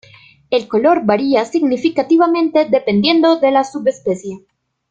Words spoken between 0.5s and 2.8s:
color varía significativamente